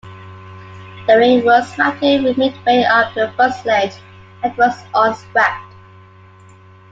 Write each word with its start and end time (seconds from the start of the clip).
The 1.05 1.15
wing 1.15 1.45
was 1.45 1.77
mounted 1.77 2.23
midway 2.35 2.81
up 2.85 3.13
the 3.13 3.31
fuselage 3.37 4.01
and 4.41 4.57
was 4.57 4.83
unswept. 4.95 5.75